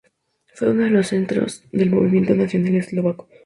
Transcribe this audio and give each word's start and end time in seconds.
Fue 0.55 0.71
uno 0.71 0.85
de 0.85 0.89
los 0.89 1.09
centros 1.09 1.61
del 1.71 1.91
Movimiento 1.91 2.33
Nacional 2.33 2.73
Eslovaco. 2.73 3.27